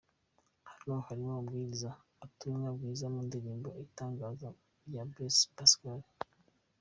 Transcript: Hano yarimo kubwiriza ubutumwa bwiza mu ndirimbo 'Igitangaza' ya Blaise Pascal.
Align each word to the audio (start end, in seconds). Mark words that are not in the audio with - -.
Hano 0.73 0.93
yarimo 1.07 1.31
kubwiriza 1.37 1.89
ubutumwa 2.21 2.67
bwiza 2.75 3.05
mu 3.13 3.19
ndirimbo 3.27 3.67
'Igitangaza' 3.71 4.57
ya 4.93 5.03
Blaise 5.09 5.43
Pascal. 5.55 5.99